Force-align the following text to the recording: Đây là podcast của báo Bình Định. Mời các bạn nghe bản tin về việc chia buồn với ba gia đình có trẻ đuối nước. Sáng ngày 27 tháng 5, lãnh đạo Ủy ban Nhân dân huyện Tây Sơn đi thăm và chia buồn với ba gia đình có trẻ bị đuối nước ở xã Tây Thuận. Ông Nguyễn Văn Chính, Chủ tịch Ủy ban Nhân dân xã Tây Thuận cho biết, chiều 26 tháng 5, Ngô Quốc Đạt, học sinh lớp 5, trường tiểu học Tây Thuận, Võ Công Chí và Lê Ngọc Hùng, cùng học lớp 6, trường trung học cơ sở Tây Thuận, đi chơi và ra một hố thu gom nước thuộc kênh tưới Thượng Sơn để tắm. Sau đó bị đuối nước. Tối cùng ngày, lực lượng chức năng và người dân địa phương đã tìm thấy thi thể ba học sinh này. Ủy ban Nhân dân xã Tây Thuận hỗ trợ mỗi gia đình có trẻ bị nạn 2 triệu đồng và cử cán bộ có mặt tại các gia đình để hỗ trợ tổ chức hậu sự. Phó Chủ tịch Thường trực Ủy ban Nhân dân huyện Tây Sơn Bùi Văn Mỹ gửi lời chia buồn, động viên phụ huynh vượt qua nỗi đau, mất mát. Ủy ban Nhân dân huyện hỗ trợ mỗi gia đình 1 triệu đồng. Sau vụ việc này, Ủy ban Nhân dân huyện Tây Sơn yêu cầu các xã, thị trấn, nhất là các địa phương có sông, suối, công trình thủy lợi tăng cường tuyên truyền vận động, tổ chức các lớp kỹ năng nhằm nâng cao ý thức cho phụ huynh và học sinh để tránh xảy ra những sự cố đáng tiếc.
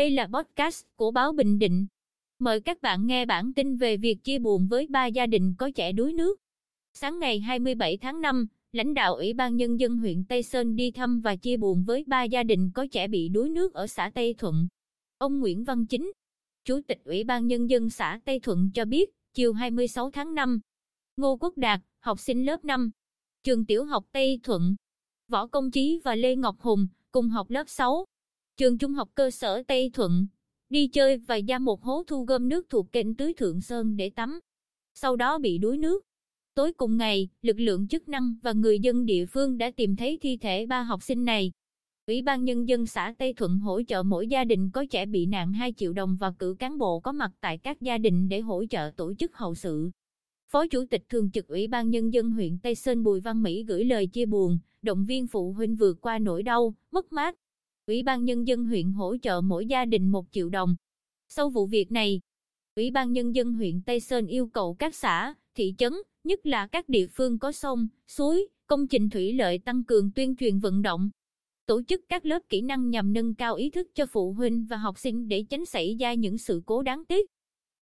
Đây 0.00 0.10
là 0.10 0.26
podcast 0.26 0.84
của 0.96 1.10
báo 1.10 1.32
Bình 1.32 1.58
Định. 1.58 1.86
Mời 2.38 2.60
các 2.60 2.82
bạn 2.82 3.06
nghe 3.06 3.26
bản 3.26 3.52
tin 3.52 3.76
về 3.76 3.96
việc 3.96 4.24
chia 4.24 4.38
buồn 4.38 4.68
với 4.68 4.86
ba 4.86 5.06
gia 5.06 5.26
đình 5.26 5.54
có 5.58 5.70
trẻ 5.74 5.92
đuối 5.92 6.12
nước. 6.12 6.40
Sáng 6.94 7.18
ngày 7.18 7.40
27 7.40 7.96
tháng 7.96 8.20
5, 8.20 8.46
lãnh 8.72 8.94
đạo 8.94 9.14
Ủy 9.14 9.32
ban 9.32 9.56
Nhân 9.56 9.80
dân 9.80 9.96
huyện 9.96 10.24
Tây 10.24 10.42
Sơn 10.42 10.76
đi 10.76 10.90
thăm 10.90 11.20
và 11.20 11.36
chia 11.36 11.56
buồn 11.56 11.84
với 11.84 12.04
ba 12.06 12.24
gia 12.24 12.42
đình 12.42 12.70
có 12.74 12.86
trẻ 12.92 13.08
bị 13.08 13.28
đuối 13.28 13.50
nước 13.50 13.74
ở 13.74 13.86
xã 13.86 14.10
Tây 14.14 14.34
Thuận. 14.38 14.68
Ông 15.18 15.40
Nguyễn 15.40 15.64
Văn 15.64 15.86
Chính, 15.86 16.12
Chủ 16.64 16.80
tịch 16.86 16.98
Ủy 17.04 17.24
ban 17.24 17.46
Nhân 17.46 17.70
dân 17.70 17.90
xã 17.90 18.20
Tây 18.24 18.40
Thuận 18.40 18.70
cho 18.74 18.84
biết, 18.84 19.10
chiều 19.34 19.52
26 19.52 20.10
tháng 20.10 20.34
5, 20.34 20.60
Ngô 21.16 21.36
Quốc 21.36 21.56
Đạt, 21.56 21.80
học 21.98 22.20
sinh 22.20 22.46
lớp 22.46 22.64
5, 22.64 22.90
trường 23.44 23.66
tiểu 23.66 23.84
học 23.84 24.04
Tây 24.12 24.40
Thuận, 24.42 24.76
Võ 25.28 25.46
Công 25.46 25.70
Chí 25.70 26.00
và 26.04 26.14
Lê 26.14 26.36
Ngọc 26.36 26.60
Hùng, 26.60 26.86
cùng 27.12 27.28
học 27.28 27.50
lớp 27.50 27.68
6, 27.68 28.04
trường 28.60 28.78
trung 28.78 28.92
học 28.92 29.08
cơ 29.14 29.30
sở 29.30 29.62
Tây 29.62 29.90
Thuận, 29.92 30.26
đi 30.70 30.88
chơi 30.88 31.18
và 31.18 31.38
ra 31.48 31.58
một 31.58 31.82
hố 31.82 32.02
thu 32.06 32.24
gom 32.24 32.48
nước 32.48 32.66
thuộc 32.68 32.92
kênh 32.92 33.14
tưới 33.14 33.34
Thượng 33.34 33.60
Sơn 33.60 33.96
để 33.96 34.10
tắm. 34.10 34.40
Sau 34.94 35.16
đó 35.16 35.38
bị 35.38 35.58
đuối 35.58 35.78
nước. 35.78 36.04
Tối 36.54 36.72
cùng 36.72 36.96
ngày, 36.96 37.28
lực 37.42 37.58
lượng 37.58 37.88
chức 37.88 38.08
năng 38.08 38.34
và 38.42 38.52
người 38.52 38.80
dân 38.80 39.06
địa 39.06 39.26
phương 39.26 39.58
đã 39.58 39.70
tìm 39.76 39.96
thấy 39.96 40.18
thi 40.22 40.36
thể 40.36 40.66
ba 40.66 40.82
học 40.82 41.02
sinh 41.02 41.24
này. 41.24 41.52
Ủy 42.06 42.22
ban 42.22 42.44
Nhân 42.44 42.68
dân 42.68 42.86
xã 42.86 43.14
Tây 43.18 43.34
Thuận 43.34 43.58
hỗ 43.58 43.82
trợ 43.82 44.02
mỗi 44.02 44.28
gia 44.28 44.44
đình 44.44 44.70
có 44.70 44.84
trẻ 44.90 45.06
bị 45.06 45.26
nạn 45.26 45.52
2 45.52 45.72
triệu 45.76 45.92
đồng 45.92 46.16
và 46.20 46.32
cử 46.38 46.56
cán 46.58 46.78
bộ 46.78 47.00
có 47.00 47.12
mặt 47.12 47.30
tại 47.40 47.58
các 47.58 47.80
gia 47.80 47.98
đình 47.98 48.28
để 48.28 48.40
hỗ 48.40 48.64
trợ 48.70 48.90
tổ 48.96 49.14
chức 49.14 49.36
hậu 49.36 49.54
sự. 49.54 49.90
Phó 50.48 50.66
Chủ 50.66 50.84
tịch 50.90 51.02
Thường 51.08 51.30
trực 51.30 51.48
Ủy 51.48 51.66
ban 51.66 51.90
Nhân 51.90 52.12
dân 52.12 52.30
huyện 52.30 52.58
Tây 52.58 52.74
Sơn 52.74 53.02
Bùi 53.02 53.20
Văn 53.20 53.42
Mỹ 53.42 53.64
gửi 53.64 53.84
lời 53.84 54.06
chia 54.06 54.26
buồn, 54.26 54.58
động 54.82 55.04
viên 55.04 55.26
phụ 55.26 55.52
huynh 55.52 55.76
vượt 55.76 56.00
qua 56.00 56.18
nỗi 56.18 56.42
đau, 56.42 56.74
mất 56.90 57.12
mát. 57.12 57.36
Ủy 57.90 58.02
ban 58.02 58.24
Nhân 58.24 58.46
dân 58.46 58.64
huyện 58.64 58.92
hỗ 58.92 59.16
trợ 59.22 59.40
mỗi 59.40 59.66
gia 59.66 59.84
đình 59.84 60.08
1 60.08 60.26
triệu 60.30 60.48
đồng. 60.48 60.76
Sau 61.28 61.50
vụ 61.50 61.66
việc 61.66 61.92
này, 61.92 62.20
Ủy 62.76 62.90
ban 62.90 63.12
Nhân 63.12 63.34
dân 63.34 63.52
huyện 63.52 63.82
Tây 63.86 64.00
Sơn 64.00 64.26
yêu 64.26 64.46
cầu 64.46 64.74
các 64.74 64.94
xã, 64.94 65.34
thị 65.54 65.74
trấn, 65.78 65.92
nhất 66.24 66.46
là 66.46 66.66
các 66.66 66.88
địa 66.88 67.06
phương 67.06 67.38
có 67.38 67.52
sông, 67.52 67.88
suối, 68.08 68.48
công 68.66 68.86
trình 68.88 69.10
thủy 69.10 69.32
lợi 69.32 69.58
tăng 69.58 69.84
cường 69.84 70.10
tuyên 70.12 70.36
truyền 70.36 70.58
vận 70.58 70.82
động, 70.82 71.10
tổ 71.66 71.82
chức 71.82 72.00
các 72.08 72.26
lớp 72.26 72.42
kỹ 72.48 72.60
năng 72.60 72.90
nhằm 72.90 73.12
nâng 73.12 73.34
cao 73.34 73.54
ý 73.54 73.70
thức 73.70 73.88
cho 73.94 74.06
phụ 74.06 74.32
huynh 74.32 74.66
và 74.70 74.76
học 74.76 74.98
sinh 74.98 75.28
để 75.28 75.44
tránh 75.50 75.66
xảy 75.66 75.96
ra 76.00 76.14
những 76.14 76.38
sự 76.38 76.62
cố 76.66 76.82
đáng 76.82 77.04
tiếc. 77.04 77.30